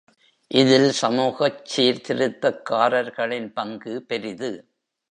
[0.51, 4.51] இதில் சமூகச் சீர்திருத்தக்காரர்களின் பங்கு பெரிது.